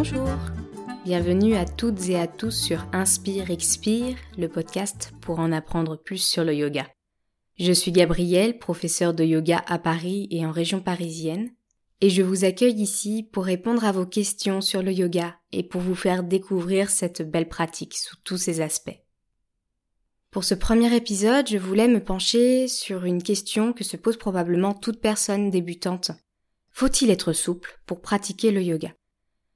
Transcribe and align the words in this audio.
Bonjour 0.00 0.28
Bienvenue 1.04 1.56
à 1.56 1.64
toutes 1.64 2.08
et 2.08 2.16
à 2.20 2.28
tous 2.28 2.52
sur 2.52 2.86
Inspire 2.92 3.50
Expire, 3.50 4.16
le 4.36 4.48
podcast 4.48 5.12
pour 5.20 5.40
en 5.40 5.50
apprendre 5.50 5.96
plus 5.96 6.18
sur 6.18 6.44
le 6.44 6.54
yoga. 6.54 6.86
Je 7.58 7.72
suis 7.72 7.90
Gabrielle, 7.90 8.60
professeure 8.60 9.12
de 9.12 9.24
yoga 9.24 9.60
à 9.66 9.80
Paris 9.80 10.28
et 10.30 10.46
en 10.46 10.52
région 10.52 10.78
parisienne, 10.78 11.50
et 12.00 12.10
je 12.10 12.22
vous 12.22 12.44
accueille 12.44 12.80
ici 12.80 13.28
pour 13.32 13.44
répondre 13.44 13.84
à 13.84 13.90
vos 13.90 14.06
questions 14.06 14.60
sur 14.60 14.84
le 14.84 14.92
yoga 14.92 15.34
et 15.50 15.64
pour 15.64 15.80
vous 15.80 15.96
faire 15.96 16.22
découvrir 16.22 16.90
cette 16.90 17.28
belle 17.28 17.48
pratique 17.48 17.96
sous 17.96 18.14
tous 18.22 18.38
ses 18.38 18.60
aspects. 18.60 19.00
Pour 20.30 20.44
ce 20.44 20.54
premier 20.54 20.94
épisode, 20.94 21.48
je 21.48 21.58
voulais 21.58 21.88
me 21.88 22.04
pencher 22.04 22.68
sur 22.68 23.04
une 23.04 23.20
question 23.20 23.72
que 23.72 23.82
se 23.82 23.96
pose 23.96 24.16
probablement 24.16 24.74
toute 24.74 25.00
personne 25.00 25.50
débutante. 25.50 26.12
Faut-il 26.70 27.10
être 27.10 27.32
souple 27.32 27.80
pour 27.84 28.00
pratiquer 28.00 28.52
le 28.52 28.62
yoga? 28.62 28.92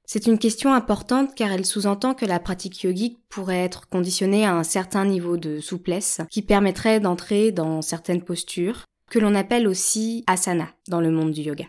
C'est 0.04 0.26
une 0.26 0.38
question 0.38 0.74
importante 0.74 1.34
car 1.34 1.52
elle 1.52 1.64
sous-entend 1.64 2.14
que 2.14 2.26
la 2.26 2.40
pratique 2.40 2.82
yogique 2.82 3.18
pourrait 3.28 3.64
être 3.64 3.88
conditionnée 3.88 4.44
à 4.44 4.54
un 4.54 4.64
certain 4.64 5.04
niveau 5.04 5.36
de 5.36 5.60
souplesse 5.60 6.20
qui 6.30 6.42
permettrait 6.42 7.00
d'entrer 7.00 7.52
dans 7.52 7.82
certaines 7.82 8.22
postures, 8.22 8.84
que 9.08 9.18
l'on 9.18 9.34
appelle 9.34 9.68
aussi 9.68 10.24
asana 10.26 10.68
dans 10.88 11.00
le 11.00 11.10
monde 11.10 11.32
du 11.32 11.42
yoga. 11.42 11.66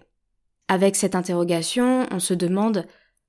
Avec 0.68 0.96
cette 0.96 1.16
interrogation, 1.16 2.08
on 2.12 2.20
se 2.20 2.34
demande 2.34 2.88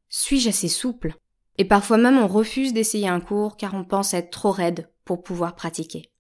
suis-je 0.09 0.49
assez 0.49 0.69
souple? 0.69 1.17
Et 1.59 1.65
parfois 1.65 1.99
même 1.99 2.19
on 2.19 2.29
refuse 2.29 2.73
d'essayer 2.73 3.09
un 3.09 3.21
cours 3.21 3.57
car 3.57 3.75
on 3.75 3.85
pense 3.85 4.15
être 4.15 4.31
trop 4.31 4.53
raide 4.53 4.89
pour 5.05 5.23
pouvoir 5.23 5.55
pratiquer. 5.55 6.11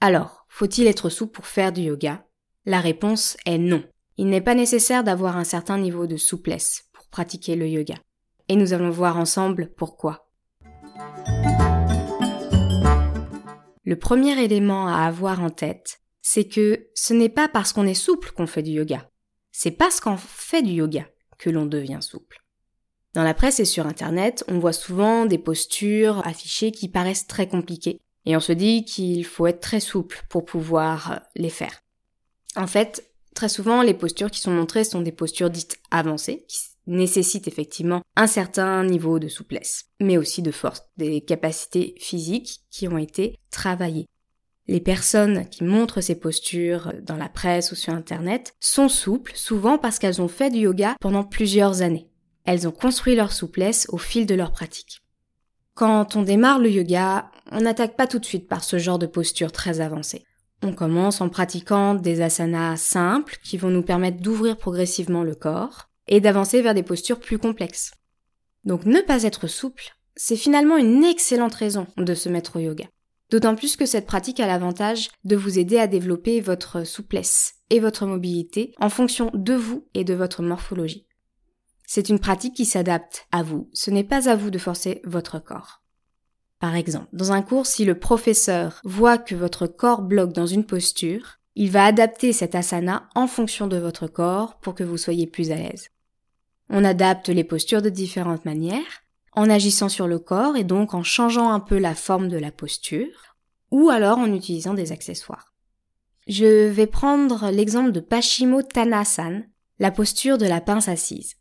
Alors, 0.00 0.44
faut-il 0.48 0.86
être 0.86 1.08
souple 1.08 1.32
pour 1.32 1.46
faire 1.46 1.72
du 1.72 1.82
yoga? 1.82 2.26
La 2.66 2.80
réponse 2.80 3.36
est 3.46 3.58
non. 3.58 3.82
Il 4.18 4.28
n'est 4.28 4.40
pas 4.40 4.54
nécessaire 4.54 5.04
d'avoir 5.04 5.36
un 5.36 5.44
certain 5.44 5.78
niveau 5.78 6.06
de 6.06 6.16
souplesse 6.16 6.85
pratiquer 7.10 7.56
le 7.56 7.68
yoga. 7.68 7.96
Et 8.48 8.56
nous 8.56 8.72
allons 8.72 8.90
voir 8.90 9.16
ensemble 9.16 9.70
pourquoi. 9.76 10.28
Le 13.84 13.96
premier 13.96 14.42
élément 14.42 14.88
à 14.88 15.06
avoir 15.06 15.40
en 15.40 15.50
tête, 15.50 16.00
c'est 16.20 16.48
que 16.48 16.88
ce 16.94 17.14
n'est 17.14 17.28
pas 17.28 17.48
parce 17.48 17.72
qu'on 17.72 17.86
est 17.86 17.94
souple 17.94 18.32
qu'on 18.32 18.48
fait 18.48 18.62
du 18.62 18.72
yoga. 18.72 19.08
C'est 19.52 19.70
parce 19.70 20.00
qu'on 20.00 20.16
fait 20.16 20.62
du 20.62 20.72
yoga 20.72 21.06
que 21.38 21.50
l'on 21.50 21.66
devient 21.66 22.00
souple. 22.00 22.42
Dans 23.14 23.22
la 23.22 23.32
presse 23.32 23.60
et 23.60 23.64
sur 23.64 23.86
Internet, 23.86 24.44
on 24.48 24.58
voit 24.58 24.72
souvent 24.72 25.24
des 25.24 25.38
postures 25.38 26.26
affichées 26.26 26.72
qui 26.72 26.88
paraissent 26.88 27.26
très 27.26 27.48
compliquées, 27.48 28.00
et 28.26 28.36
on 28.36 28.40
se 28.40 28.52
dit 28.52 28.84
qu'il 28.84 29.24
faut 29.24 29.46
être 29.46 29.60
très 29.60 29.80
souple 29.80 30.22
pour 30.28 30.44
pouvoir 30.44 31.12
euh, 31.12 31.16
les 31.36 31.48
faire. 31.48 31.82
En 32.56 32.66
fait, 32.66 33.08
très 33.34 33.48
souvent, 33.48 33.82
les 33.82 33.94
postures 33.94 34.30
qui 34.30 34.40
sont 34.40 34.50
montrées 34.50 34.84
sont 34.84 35.00
des 35.00 35.12
postures 35.12 35.48
dites 35.48 35.78
avancées, 35.90 36.44
nécessitent 36.86 37.48
effectivement 37.48 38.02
un 38.16 38.26
certain 38.26 38.84
niveau 38.84 39.18
de 39.18 39.28
souplesse, 39.28 39.86
mais 40.00 40.18
aussi 40.18 40.42
de 40.42 40.50
force, 40.50 40.82
des 40.96 41.20
capacités 41.20 41.94
physiques 41.98 42.60
qui 42.70 42.88
ont 42.88 42.98
été 42.98 43.38
travaillées. 43.50 44.06
Les 44.68 44.80
personnes 44.80 45.48
qui 45.48 45.62
montrent 45.62 46.00
ces 46.00 46.18
postures 46.18 46.92
dans 47.02 47.16
la 47.16 47.28
presse 47.28 47.70
ou 47.70 47.76
sur 47.76 47.92
Internet 47.92 48.54
sont 48.58 48.88
souples, 48.88 49.32
souvent 49.34 49.78
parce 49.78 49.98
qu'elles 49.98 50.20
ont 50.20 50.28
fait 50.28 50.50
du 50.50 50.58
yoga 50.58 50.96
pendant 51.00 51.22
plusieurs 51.22 51.82
années. 51.82 52.08
Elles 52.44 52.66
ont 52.66 52.72
construit 52.72 53.14
leur 53.14 53.32
souplesse 53.32 53.86
au 53.90 53.98
fil 53.98 54.26
de 54.26 54.34
leur 54.34 54.50
pratique. 54.50 55.02
Quand 55.74 56.16
on 56.16 56.22
démarre 56.22 56.58
le 56.58 56.70
yoga, 56.70 57.30
on 57.52 57.60
n'attaque 57.60 57.96
pas 57.96 58.06
tout 58.06 58.18
de 58.18 58.24
suite 58.24 58.48
par 58.48 58.64
ce 58.64 58.78
genre 58.78 58.98
de 58.98 59.06
posture 59.06 59.52
très 59.52 59.80
avancée. 59.80 60.24
On 60.62 60.72
commence 60.72 61.20
en 61.20 61.28
pratiquant 61.28 61.94
des 61.94 62.22
asanas 62.22 62.78
simples 62.78 63.38
qui 63.44 63.58
vont 63.58 63.70
nous 63.70 63.82
permettre 63.82 64.20
d'ouvrir 64.20 64.56
progressivement 64.56 65.22
le 65.22 65.34
corps 65.34 65.85
et 66.08 66.20
d'avancer 66.20 66.62
vers 66.62 66.74
des 66.74 66.82
postures 66.82 67.20
plus 67.20 67.38
complexes. 67.38 67.92
Donc 68.64 68.84
ne 68.84 69.00
pas 69.00 69.22
être 69.22 69.46
souple, 69.46 69.96
c'est 70.16 70.36
finalement 70.36 70.76
une 70.76 71.04
excellente 71.04 71.54
raison 71.54 71.86
de 71.96 72.14
se 72.14 72.28
mettre 72.28 72.56
au 72.56 72.60
yoga. 72.60 72.86
D'autant 73.30 73.56
plus 73.56 73.76
que 73.76 73.86
cette 73.86 74.06
pratique 74.06 74.40
a 74.40 74.46
l'avantage 74.46 75.10
de 75.24 75.36
vous 75.36 75.58
aider 75.58 75.78
à 75.78 75.88
développer 75.88 76.40
votre 76.40 76.84
souplesse 76.84 77.54
et 77.70 77.80
votre 77.80 78.06
mobilité 78.06 78.72
en 78.78 78.88
fonction 78.88 79.30
de 79.34 79.54
vous 79.54 79.86
et 79.94 80.04
de 80.04 80.14
votre 80.14 80.42
morphologie. 80.42 81.06
C'est 81.86 82.08
une 82.08 82.18
pratique 82.18 82.54
qui 82.54 82.64
s'adapte 82.64 83.26
à 83.32 83.42
vous. 83.42 83.68
Ce 83.72 83.90
n'est 83.90 84.04
pas 84.04 84.28
à 84.28 84.36
vous 84.36 84.50
de 84.50 84.58
forcer 84.58 85.00
votre 85.04 85.38
corps. 85.38 85.82
Par 86.58 86.74
exemple, 86.74 87.08
dans 87.12 87.32
un 87.32 87.42
cours, 87.42 87.66
si 87.66 87.84
le 87.84 87.98
professeur 87.98 88.80
voit 88.84 89.18
que 89.18 89.34
votre 89.34 89.66
corps 89.66 90.02
bloque 90.02 90.32
dans 90.32 90.46
une 90.46 90.64
posture, 90.64 91.38
il 91.54 91.70
va 91.70 91.84
adapter 91.84 92.32
cet 92.32 92.54
asana 92.54 93.08
en 93.14 93.26
fonction 93.26 93.66
de 93.66 93.76
votre 93.76 94.06
corps 94.06 94.58
pour 94.60 94.74
que 94.74 94.84
vous 94.84 94.96
soyez 94.96 95.26
plus 95.26 95.50
à 95.50 95.56
l'aise. 95.56 95.88
On 96.68 96.84
adapte 96.84 97.28
les 97.28 97.44
postures 97.44 97.82
de 97.82 97.90
différentes 97.90 98.44
manières, 98.44 99.02
en 99.32 99.50
agissant 99.50 99.88
sur 99.88 100.08
le 100.08 100.18
corps 100.18 100.56
et 100.56 100.64
donc 100.64 100.94
en 100.94 101.02
changeant 101.02 101.50
un 101.50 101.60
peu 101.60 101.78
la 101.78 101.94
forme 101.94 102.28
de 102.28 102.38
la 102.38 102.50
posture, 102.50 103.36
ou 103.70 103.90
alors 103.90 104.18
en 104.18 104.32
utilisant 104.32 104.74
des 104.74 104.92
accessoires. 104.92 105.52
Je 106.26 106.68
vais 106.68 106.86
prendre 106.86 107.50
l'exemple 107.50 107.92
de 107.92 108.00
Pashimo 108.00 108.62
Tanasan, 108.62 109.42
la 109.78 109.90
posture 109.90 110.38
de 110.38 110.46
la 110.46 110.60
pince 110.60 110.88
assise. 110.88 111.36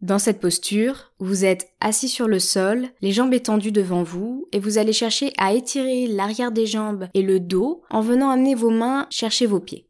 Dans 0.00 0.18
cette 0.18 0.40
posture, 0.40 1.12
vous 1.18 1.46
êtes 1.46 1.70
assis 1.80 2.08
sur 2.08 2.28
le 2.28 2.38
sol, 2.38 2.88
les 3.00 3.12
jambes 3.12 3.32
étendues 3.32 3.72
devant 3.72 4.02
vous, 4.02 4.46
et 4.52 4.58
vous 4.58 4.76
allez 4.76 4.92
chercher 4.92 5.32
à 5.38 5.54
étirer 5.54 6.06
l'arrière 6.06 6.52
des 6.52 6.66
jambes 6.66 7.08
et 7.14 7.22
le 7.22 7.40
dos 7.40 7.82
en 7.88 8.02
venant 8.02 8.28
amener 8.28 8.54
vos 8.54 8.70
mains 8.70 9.06
chercher 9.08 9.46
vos 9.46 9.60
pieds. 9.60 9.88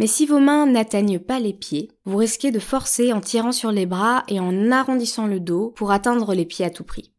Mais 0.00 0.06
si 0.06 0.24
vos 0.24 0.40
mains 0.40 0.64
n'atteignent 0.64 1.18
pas 1.18 1.40
les 1.40 1.52
pieds, 1.52 1.90
vous 2.06 2.16
risquez 2.16 2.50
de 2.50 2.58
forcer 2.58 3.12
en 3.12 3.20
tirant 3.20 3.52
sur 3.52 3.70
les 3.70 3.84
bras 3.84 4.24
et 4.28 4.40
en 4.40 4.70
arrondissant 4.70 5.26
le 5.26 5.40
dos 5.40 5.74
pour 5.76 5.90
atteindre 5.90 6.32
les 6.32 6.46
pieds 6.46 6.64
à 6.64 6.70
tout 6.70 6.84
prix. 6.84 7.12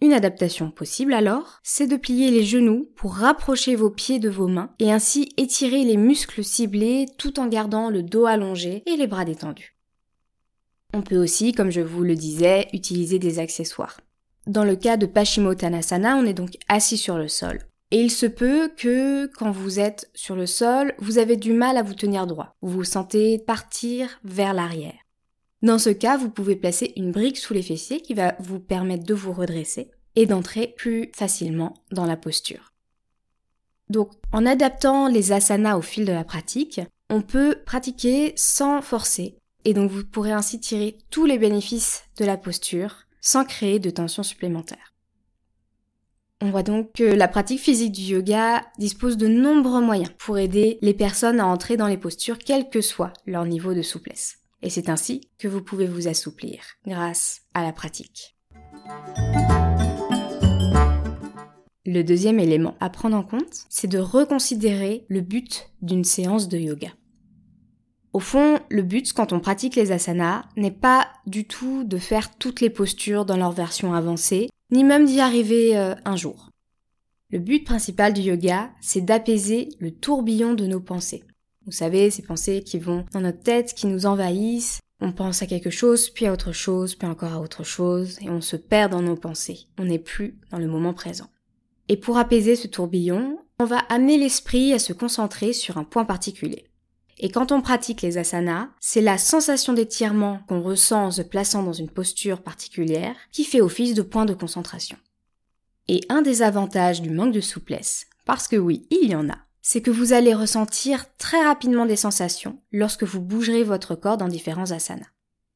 Une 0.00 0.14
adaptation 0.14 0.70
possible 0.70 1.12
alors, 1.12 1.60
c'est 1.62 1.86
de 1.86 1.96
plier 1.96 2.30
les 2.30 2.44
genoux 2.44 2.88
pour 2.96 3.16
rapprocher 3.16 3.76
vos 3.76 3.90
pieds 3.90 4.18
de 4.18 4.30
vos 4.30 4.48
mains 4.48 4.70
et 4.78 4.90
ainsi 4.90 5.34
étirer 5.36 5.84
les 5.84 5.98
muscles 5.98 6.42
ciblés 6.42 7.04
tout 7.18 7.38
en 7.38 7.46
gardant 7.46 7.90
le 7.90 8.02
dos 8.02 8.24
allongé 8.24 8.82
et 8.86 8.96
les 8.96 9.06
bras 9.06 9.26
détendus. 9.26 9.76
On 10.94 11.02
peut 11.02 11.18
aussi, 11.18 11.52
comme 11.52 11.70
je 11.70 11.82
vous 11.82 12.04
le 12.04 12.14
disais, 12.14 12.68
utiliser 12.72 13.18
des 13.18 13.38
accessoires. 13.38 14.00
Dans 14.46 14.64
le 14.64 14.76
cas 14.76 14.96
de 14.96 15.04
Paschimottanasana, 15.04 16.16
on 16.16 16.24
est 16.24 16.32
donc 16.32 16.56
assis 16.68 16.96
sur 16.96 17.18
le 17.18 17.28
sol. 17.28 17.60
Et 17.94 18.00
il 18.00 18.10
se 18.10 18.26
peut 18.26 18.72
que 18.76 19.26
quand 19.36 19.52
vous 19.52 19.78
êtes 19.78 20.10
sur 20.14 20.34
le 20.34 20.46
sol, 20.46 20.94
vous 20.98 21.18
avez 21.18 21.36
du 21.36 21.52
mal 21.52 21.76
à 21.76 21.84
vous 21.84 21.94
tenir 21.94 22.26
droit. 22.26 22.56
Vous 22.60 22.70
vous 22.70 22.82
sentez 22.82 23.38
partir 23.38 24.18
vers 24.24 24.52
l'arrière. 24.52 24.98
Dans 25.62 25.78
ce 25.78 25.90
cas, 25.90 26.16
vous 26.16 26.28
pouvez 26.28 26.56
placer 26.56 26.92
une 26.96 27.12
brique 27.12 27.38
sous 27.38 27.54
les 27.54 27.62
fessiers 27.62 28.00
qui 28.00 28.14
va 28.14 28.34
vous 28.40 28.58
permettre 28.58 29.04
de 29.04 29.14
vous 29.14 29.32
redresser 29.32 29.92
et 30.16 30.26
d'entrer 30.26 30.74
plus 30.76 31.12
facilement 31.14 31.72
dans 31.92 32.04
la 32.04 32.16
posture. 32.16 32.72
Donc, 33.90 34.10
en 34.32 34.44
adaptant 34.44 35.06
les 35.06 35.30
asanas 35.30 35.76
au 35.76 35.82
fil 35.82 36.04
de 36.04 36.10
la 36.10 36.24
pratique, 36.24 36.80
on 37.10 37.22
peut 37.22 37.58
pratiquer 37.64 38.32
sans 38.34 38.82
forcer, 38.82 39.38
et 39.64 39.72
donc 39.72 39.92
vous 39.92 40.04
pourrez 40.04 40.32
ainsi 40.32 40.58
tirer 40.58 40.98
tous 41.10 41.26
les 41.26 41.38
bénéfices 41.38 42.02
de 42.16 42.24
la 42.24 42.38
posture 42.38 43.06
sans 43.20 43.44
créer 43.44 43.78
de 43.78 43.90
tension 43.90 44.24
supplémentaire. 44.24 44.93
On 46.40 46.50
voit 46.50 46.62
donc 46.62 46.92
que 46.92 47.04
la 47.04 47.28
pratique 47.28 47.60
physique 47.60 47.92
du 47.92 48.02
yoga 48.02 48.64
dispose 48.78 49.16
de 49.16 49.28
nombreux 49.28 49.80
moyens 49.80 50.10
pour 50.18 50.38
aider 50.38 50.78
les 50.82 50.94
personnes 50.94 51.40
à 51.40 51.46
entrer 51.46 51.76
dans 51.76 51.86
les 51.86 51.96
postures 51.96 52.38
quel 52.38 52.68
que 52.68 52.80
soit 52.80 53.12
leur 53.26 53.44
niveau 53.44 53.72
de 53.72 53.82
souplesse. 53.82 54.38
Et 54.62 54.70
c'est 54.70 54.88
ainsi 54.88 55.20
que 55.38 55.48
vous 55.48 55.62
pouvez 55.62 55.86
vous 55.86 56.08
assouplir 56.08 56.60
grâce 56.86 57.42
à 57.54 57.62
la 57.62 57.72
pratique. 57.72 58.36
Le 61.86 62.02
deuxième 62.02 62.40
élément 62.40 62.76
à 62.80 62.88
prendre 62.88 63.16
en 63.16 63.22
compte, 63.22 63.66
c'est 63.68 63.88
de 63.88 63.98
reconsidérer 63.98 65.04
le 65.08 65.20
but 65.20 65.70
d'une 65.82 66.04
séance 66.04 66.48
de 66.48 66.58
yoga. 66.58 66.88
Au 68.14 68.20
fond, 68.20 68.58
le 68.70 68.82
but 68.82 69.12
quand 69.12 69.32
on 69.32 69.40
pratique 69.40 69.76
les 69.76 69.92
asanas 69.92 70.44
n'est 70.56 70.70
pas 70.70 71.08
du 71.26 71.46
tout 71.46 71.84
de 71.84 71.98
faire 71.98 72.36
toutes 72.36 72.60
les 72.60 72.70
postures 72.70 73.24
dans 73.24 73.36
leur 73.36 73.52
version 73.52 73.92
avancée, 73.92 74.48
ni 74.74 74.82
même 74.82 75.06
d'y 75.06 75.20
arriver 75.20 75.78
euh, 75.78 75.94
un 76.04 76.16
jour. 76.16 76.50
Le 77.30 77.38
but 77.38 77.64
principal 77.64 78.12
du 78.12 78.22
yoga, 78.22 78.70
c'est 78.80 79.00
d'apaiser 79.00 79.68
le 79.78 79.92
tourbillon 79.92 80.54
de 80.54 80.66
nos 80.66 80.80
pensées. 80.80 81.22
Vous 81.64 81.72
savez, 81.72 82.10
ces 82.10 82.22
pensées 82.22 82.62
qui 82.64 82.78
vont 82.78 83.04
dans 83.12 83.20
notre 83.20 83.40
tête, 83.40 83.72
qui 83.74 83.86
nous 83.86 84.04
envahissent, 84.04 84.80
on 85.00 85.12
pense 85.12 85.42
à 85.42 85.46
quelque 85.46 85.70
chose, 85.70 86.10
puis 86.10 86.26
à 86.26 86.32
autre 86.32 86.50
chose, 86.50 86.96
puis 86.96 87.06
encore 87.06 87.32
à 87.32 87.40
autre 87.40 87.62
chose, 87.62 88.18
et 88.20 88.28
on 88.28 88.40
se 88.40 88.56
perd 88.56 88.90
dans 88.90 89.00
nos 89.00 89.16
pensées. 89.16 89.60
On 89.78 89.84
n'est 89.84 90.00
plus 90.00 90.40
dans 90.50 90.58
le 90.58 90.66
moment 90.66 90.92
présent. 90.92 91.28
Et 91.88 91.96
pour 91.96 92.18
apaiser 92.18 92.56
ce 92.56 92.66
tourbillon, 92.66 93.38
on 93.60 93.66
va 93.66 93.78
amener 93.78 94.18
l'esprit 94.18 94.72
à 94.72 94.80
se 94.80 94.92
concentrer 94.92 95.52
sur 95.52 95.78
un 95.78 95.84
point 95.84 96.04
particulier. 96.04 96.64
Et 97.18 97.30
quand 97.30 97.52
on 97.52 97.60
pratique 97.60 98.02
les 98.02 98.18
asanas, 98.18 98.68
c'est 98.80 99.00
la 99.00 99.18
sensation 99.18 99.72
d'étirement 99.72 100.40
qu'on 100.48 100.62
ressent 100.62 101.06
en 101.06 101.10
se 101.10 101.22
plaçant 101.22 101.62
dans 101.62 101.72
une 101.72 101.90
posture 101.90 102.42
particulière 102.42 103.14
qui 103.30 103.44
fait 103.44 103.60
office 103.60 103.94
de 103.94 104.02
point 104.02 104.24
de 104.24 104.34
concentration. 104.34 104.96
Et 105.86 106.00
un 106.08 106.22
des 106.22 106.42
avantages 106.42 107.02
du 107.02 107.10
manque 107.10 107.34
de 107.34 107.40
souplesse, 107.40 108.06
parce 108.24 108.48
que 108.48 108.56
oui, 108.56 108.86
il 108.90 109.10
y 109.10 109.14
en 109.14 109.28
a, 109.28 109.38
c'est 109.62 109.80
que 109.80 109.90
vous 109.90 110.12
allez 110.12 110.34
ressentir 110.34 111.06
très 111.16 111.42
rapidement 111.42 111.86
des 111.86 111.96
sensations 111.96 112.58
lorsque 112.72 113.04
vous 113.04 113.20
bougerez 113.20 113.62
votre 113.62 113.94
corps 113.94 114.16
dans 114.16 114.28
différents 114.28 114.72
asanas. 114.72 115.06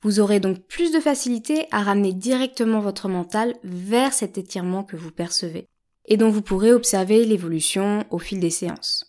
Vous 0.03 0.21
aurez 0.21 0.39
donc 0.39 0.61
plus 0.67 0.93
de 0.93 1.01
facilité 1.01 1.67
à 1.73 1.83
ramener 1.83 2.13
directement 2.13 2.81
votre 2.81 3.09
mental 3.09 3.55
vers 3.65 4.13
cet 4.13 4.39
étirement 4.39 4.85
que 4.85 4.97
vous 4.97 5.11
percevez 5.11 5.67
et 6.07 6.17
dont 6.17 6.31
vous 6.31 6.43
pourrez 6.43 6.73
observer 6.73 7.25
l'évolution 7.25 8.05
au 8.11 8.19
fil 8.19 8.39
des 8.41 8.51
séances. 8.51 9.08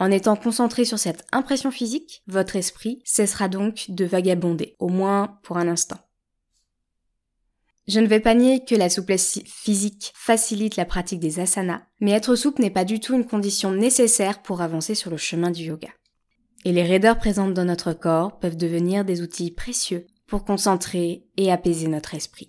En 0.00 0.12
étant 0.12 0.36
concentré 0.36 0.84
sur 0.84 0.98
cette 0.98 1.26
impression 1.32 1.70
physique, 1.70 2.22
votre 2.28 2.54
esprit 2.54 3.02
cessera 3.04 3.48
donc 3.48 3.86
de 3.88 4.04
vagabonder, 4.04 4.76
au 4.78 4.88
moins 4.88 5.38
pour 5.42 5.58
un 5.58 5.66
instant. 5.66 5.98
Je 7.88 8.00
ne 8.00 8.06
vais 8.06 8.20
pas 8.20 8.34
nier 8.34 8.64
que 8.64 8.74
la 8.74 8.90
souplesse 8.90 9.40
physique 9.46 10.12
facilite 10.14 10.76
la 10.76 10.84
pratique 10.84 11.20
des 11.20 11.40
asanas, 11.40 11.82
mais 12.00 12.12
être 12.12 12.36
souple 12.36 12.60
n'est 12.60 12.70
pas 12.70 12.84
du 12.84 13.00
tout 13.00 13.14
une 13.14 13.26
condition 13.26 13.72
nécessaire 13.72 14.42
pour 14.42 14.60
avancer 14.60 14.94
sur 14.94 15.10
le 15.10 15.16
chemin 15.16 15.50
du 15.50 15.64
yoga. 15.64 15.88
Et 16.64 16.72
les 16.72 16.82
raideurs 16.82 17.18
présentes 17.18 17.54
dans 17.54 17.64
notre 17.64 17.92
corps 17.92 18.38
peuvent 18.38 18.56
devenir 18.58 19.04
des 19.04 19.22
outils 19.22 19.50
précieux 19.50 20.06
pour 20.26 20.44
concentrer 20.44 21.24
et 21.36 21.50
apaiser 21.50 21.88
notre 21.88 22.14
esprit. 22.14 22.48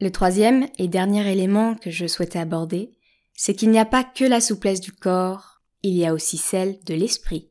Le 0.00 0.10
troisième 0.10 0.66
et 0.76 0.86
dernier 0.86 1.26
élément 1.32 1.74
que 1.76 1.90
je 1.90 2.06
souhaitais 2.06 2.38
aborder, 2.38 2.92
c'est 3.34 3.54
qu'il 3.54 3.70
n'y 3.70 3.78
a 3.78 3.84
pas 3.84 4.04
que 4.04 4.24
la 4.24 4.40
souplesse 4.40 4.80
du 4.80 4.92
corps, 4.92 5.60
il 5.82 5.94
y 5.94 6.06
a 6.06 6.14
aussi 6.14 6.38
celle 6.38 6.78
de 6.84 6.94
l'esprit. 6.94 7.50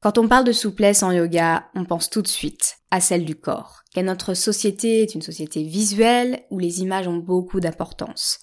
Quand 0.00 0.18
on 0.18 0.28
parle 0.28 0.44
de 0.44 0.52
souplesse 0.52 1.02
en 1.02 1.10
yoga, 1.10 1.68
on 1.74 1.84
pense 1.84 2.10
tout 2.10 2.22
de 2.22 2.28
suite 2.28 2.76
à 2.90 3.00
celle 3.00 3.24
du 3.24 3.34
corps, 3.34 3.82
car 3.94 4.04
notre 4.04 4.34
société 4.34 5.02
est 5.02 5.14
une 5.14 5.22
société 5.22 5.62
visuelle 5.62 6.44
où 6.50 6.58
les 6.58 6.80
images 6.80 7.08
ont 7.08 7.16
beaucoup 7.16 7.60
d'importance. 7.60 8.38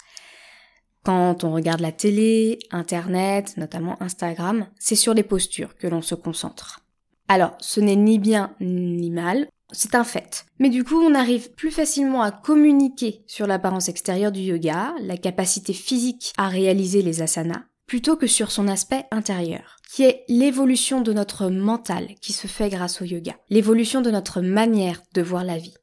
Quand 1.04 1.44
on 1.44 1.52
regarde 1.52 1.80
la 1.80 1.92
télé, 1.92 2.58
Internet, 2.70 3.56
notamment 3.56 4.02
Instagram, 4.02 4.66
c'est 4.78 4.96
sur 4.96 5.14
les 5.14 5.22
postures 5.22 5.76
que 5.76 5.86
l'on 5.86 6.02
se 6.02 6.14
concentre. 6.14 6.80
Alors, 7.28 7.56
ce 7.60 7.80
n'est 7.80 7.96
ni 7.96 8.18
bien 8.18 8.54
ni 8.60 9.10
mal, 9.10 9.48
c'est 9.72 9.94
un 9.94 10.04
fait. 10.04 10.46
Mais 10.58 10.70
du 10.70 10.84
coup, 10.84 11.00
on 11.00 11.14
arrive 11.14 11.52
plus 11.52 11.70
facilement 11.70 12.22
à 12.22 12.30
communiquer 12.30 13.24
sur 13.26 13.46
l'apparence 13.46 13.88
extérieure 13.88 14.32
du 14.32 14.40
yoga, 14.40 14.94
la 15.00 15.16
capacité 15.16 15.72
physique 15.72 16.32
à 16.36 16.48
réaliser 16.48 17.02
les 17.02 17.22
asanas, 17.22 17.64
plutôt 17.86 18.16
que 18.16 18.26
sur 18.26 18.50
son 18.50 18.68
aspect 18.68 19.04
intérieur, 19.10 19.76
qui 19.92 20.04
est 20.04 20.24
l'évolution 20.28 21.00
de 21.00 21.12
notre 21.12 21.48
mental 21.48 22.14
qui 22.20 22.32
se 22.32 22.46
fait 22.46 22.68
grâce 22.68 23.02
au 23.02 23.04
yoga, 23.04 23.36
l'évolution 23.50 24.00
de 24.00 24.10
notre 24.10 24.40
manière 24.40 25.02
de 25.14 25.22
voir 25.22 25.44
la 25.44 25.58
vie. 25.58 25.74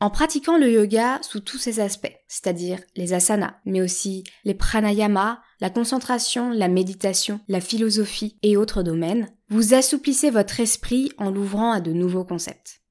En 0.00 0.10
pratiquant 0.10 0.58
le 0.58 0.70
yoga 0.70 1.18
sous 1.22 1.40
tous 1.40 1.56
ses 1.56 1.80
aspects, 1.80 2.14
c'est-à-dire 2.26 2.80
les 2.96 3.14
asanas, 3.14 3.54
mais 3.64 3.80
aussi 3.80 4.24
les 4.44 4.54
pranayamas, 4.54 5.38
la 5.60 5.70
concentration, 5.70 6.50
la 6.50 6.68
méditation, 6.68 7.40
la 7.48 7.60
philosophie 7.60 8.36
et 8.42 8.56
autres 8.56 8.82
domaines, 8.82 9.28
vous 9.48 9.72
assouplissez 9.72 10.30
votre 10.30 10.60
esprit 10.60 11.12
en 11.16 11.30
l'ouvrant 11.30 11.72
à 11.72 11.80
de 11.80 11.92
nouveaux 11.92 12.24
concepts. 12.24 12.83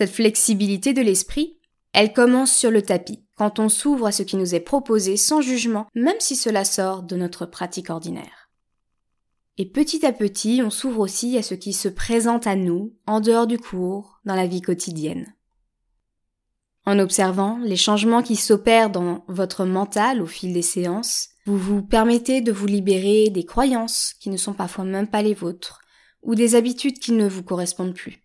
Cette 0.00 0.12
flexibilité 0.12 0.94
de 0.94 1.02
l'esprit, 1.02 1.58
elle 1.92 2.14
commence 2.14 2.56
sur 2.56 2.70
le 2.70 2.80
tapis, 2.80 3.22
quand 3.36 3.58
on 3.58 3.68
s'ouvre 3.68 4.06
à 4.06 4.12
ce 4.12 4.22
qui 4.22 4.36
nous 4.36 4.54
est 4.54 4.60
proposé 4.60 5.18
sans 5.18 5.42
jugement, 5.42 5.88
même 5.94 6.18
si 6.20 6.36
cela 6.36 6.64
sort 6.64 7.02
de 7.02 7.16
notre 7.16 7.44
pratique 7.44 7.90
ordinaire. 7.90 8.48
Et 9.58 9.66
petit 9.66 10.06
à 10.06 10.12
petit, 10.14 10.62
on 10.64 10.70
s'ouvre 10.70 11.00
aussi 11.00 11.36
à 11.36 11.42
ce 11.42 11.52
qui 11.52 11.74
se 11.74 11.88
présente 11.88 12.46
à 12.46 12.56
nous, 12.56 12.94
en 13.06 13.20
dehors 13.20 13.46
du 13.46 13.58
cours, 13.58 14.22
dans 14.24 14.34
la 14.34 14.46
vie 14.46 14.62
quotidienne. 14.62 15.34
En 16.86 16.98
observant 16.98 17.58
les 17.58 17.76
changements 17.76 18.22
qui 18.22 18.36
s'opèrent 18.36 18.88
dans 18.88 19.26
votre 19.28 19.66
mental 19.66 20.22
au 20.22 20.26
fil 20.26 20.54
des 20.54 20.62
séances, 20.62 21.28
vous 21.44 21.58
vous 21.58 21.82
permettez 21.82 22.40
de 22.40 22.52
vous 22.52 22.66
libérer 22.66 23.28
des 23.28 23.44
croyances 23.44 24.14
qui 24.18 24.30
ne 24.30 24.38
sont 24.38 24.54
parfois 24.54 24.86
même 24.86 25.08
pas 25.08 25.20
les 25.20 25.34
vôtres, 25.34 25.82
ou 26.22 26.34
des 26.34 26.54
habitudes 26.54 27.00
qui 27.00 27.12
ne 27.12 27.28
vous 27.28 27.42
correspondent 27.42 27.92
plus. 27.92 28.24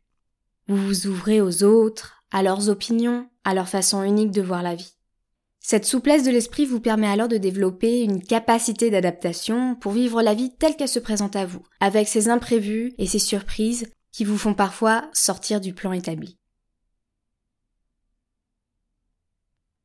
Vous 0.68 0.78
vous 0.78 1.06
ouvrez 1.06 1.42
aux 1.42 1.64
autres, 1.64 2.24
à 2.32 2.42
leurs 2.42 2.70
opinions, 2.70 3.30
à 3.44 3.54
leur 3.54 3.70
façon 3.70 4.02
unique 4.02 4.32
de 4.32 4.42
voir 4.42 4.64
la 4.64 4.74
vie. 4.74 4.96
Cette 5.60 5.86
souplesse 5.86 6.24
de 6.24 6.32
l'esprit 6.32 6.66
vous 6.66 6.80
permet 6.80 7.08
alors 7.08 7.28
de 7.28 7.38
développer 7.38 8.02
une 8.02 8.24
capacité 8.24 8.90
d'adaptation 8.90 9.76
pour 9.76 9.92
vivre 9.92 10.24
la 10.24 10.34
vie 10.34 10.56
telle 10.56 10.76
qu'elle 10.76 10.88
se 10.90 11.00
présente 11.00 11.36
à 11.36 11.46
vous, 11.46 11.62
avec 11.80 12.08
ses 12.08 12.30
imprévus 12.30 12.94
et 12.98 13.06
ses 13.06 13.20
surprises 13.20 13.92
qui 14.12 14.26
vous 14.26 14.38
font 14.38 14.56
parfois 14.56 15.10
sortir 15.14 15.62
du 15.62 15.74
plan 15.74 15.92
établi. 15.92 16.38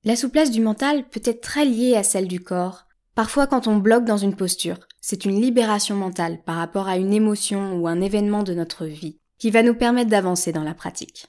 La 0.05 0.17
souplesse 0.17 0.51
du 0.51 0.63
mental 0.63 1.07
peut 1.11 1.23
être 1.25 1.43
très 1.43 1.67
liée 1.67 1.95
à 1.95 2.03
celle 2.03 2.27
du 2.27 2.41
corps. 2.41 2.87
Parfois 3.15 3.47
quand 3.47 3.67
on 3.67 3.77
bloque 3.77 4.07
dans 4.07 4.17
une 4.17 4.37
posture, 4.37 4.79
c'est 5.03 5.27
une 5.27 5.41
libération 5.41 5.95
mentale 5.95 6.43
par 6.43 6.57
rapport 6.57 6.89
à 6.89 6.97
une 6.97 7.13
émotion 7.13 7.75
ou 7.75 7.87
un 7.87 8.01
événement 8.01 8.43
de 8.43 8.55
notre 8.55 8.87
vie 8.87 9.20
qui 9.41 9.51
va 9.51 9.63
nous 9.65 9.75
permettre 9.75 10.11
d'avancer 10.11 10.53
dans 10.53 10.63
la 10.63 10.75
pratique. 10.75 11.27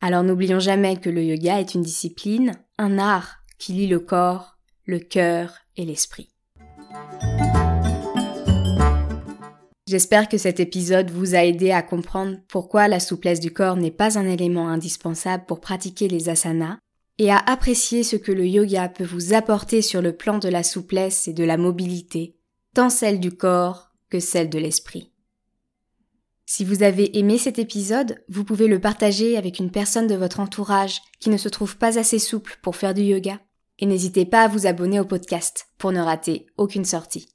Alors 0.00 0.22
n'oublions 0.22 0.60
jamais 0.60 0.98
que 0.98 1.10
le 1.10 1.24
yoga 1.24 1.58
est 1.58 1.74
une 1.74 1.82
discipline, 1.82 2.52
un 2.78 2.98
art 2.98 3.38
qui 3.58 3.72
lie 3.72 3.86
le 3.88 4.00
corps, 4.00 4.58
le 4.84 4.98
cœur 4.98 5.54
et 5.76 5.84
l'esprit. 5.84 6.28
J'espère 9.88 10.28
que 10.28 10.38
cet 10.38 10.60
épisode 10.60 11.10
vous 11.10 11.34
a 11.34 11.44
aidé 11.44 11.70
à 11.70 11.82
comprendre 11.82 12.36
pourquoi 12.48 12.88
la 12.88 13.00
souplesse 13.00 13.40
du 13.40 13.52
corps 13.52 13.76
n'est 13.76 13.90
pas 13.90 14.18
un 14.18 14.26
élément 14.26 14.68
indispensable 14.68 15.44
pour 15.46 15.60
pratiquer 15.60 16.08
les 16.08 16.28
asanas 16.28 16.78
et 17.18 17.30
à 17.30 17.38
apprécier 17.38 18.02
ce 18.02 18.16
que 18.16 18.32
le 18.32 18.46
yoga 18.46 18.88
peut 18.88 19.04
vous 19.04 19.32
apporter 19.32 19.80
sur 19.80 20.02
le 20.02 20.16
plan 20.16 20.38
de 20.38 20.48
la 20.48 20.62
souplesse 20.62 21.28
et 21.28 21.32
de 21.32 21.44
la 21.44 21.56
mobilité, 21.56 22.36
tant 22.74 22.90
celle 22.90 23.20
du 23.20 23.32
corps 23.32 23.92
que 24.10 24.18
celle 24.20 24.50
de 24.50 24.58
l'esprit. 24.58 25.11
Si 26.54 26.66
vous 26.66 26.82
avez 26.82 27.18
aimé 27.18 27.38
cet 27.38 27.58
épisode, 27.58 28.22
vous 28.28 28.44
pouvez 28.44 28.66
le 28.66 28.78
partager 28.78 29.38
avec 29.38 29.58
une 29.58 29.70
personne 29.70 30.06
de 30.06 30.14
votre 30.14 30.38
entourage 30.38 31.00
qui 31.18 31.30
ne 31.30 31.38
se 31.38 31.48
trouve 31.48 31.78
pas 31.78 31.98
assez 31.98 32.18
souple 32.18 32.58
pour 32.60 32.76
faire 32.76 32.92
du 32.92 33.00
yoga. 33.00 33.40
Et 33.78 33.86
n'hésitez 33.86 34.26
pas 34.26 34.42
à 34.42 34.48
vous 34.48 34.66
abonner 34.66 35.00
au 35.00 35.06
podcast 35.06 35.68
pour 35.78 35.92
ne 35.92 36.00
rater 36.00 36.44
aucune 36.58 36.84
sortie. 36.84 37.30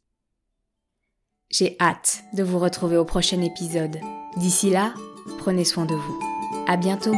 J'ai 1.50 1.78
hâte 1.80 2.26
de 2.34 2.44
vous 2.44 2.60
retrouver 2.60 2.98
au 2.98 3.06
prochain 3.06 3.42
épisode. 3.42 3.98
D'ici 4.36 4.70
là, 4.70 4.94
prenez 5.40 5.66
soin 5.66 5.86
de 5.86 5.96
vous. 5.96 6.20
À 6.68 6.78
bientôt! 6.78 7.16